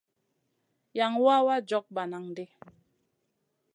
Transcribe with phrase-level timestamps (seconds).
[0.97, 2.45] Yan wawa jog bananʼ ɗi.